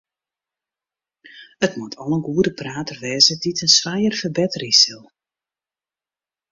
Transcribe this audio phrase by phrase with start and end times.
[1.65, 5.03] It moat al in goede prater wêze dy't it in swijer ferbetterje sil.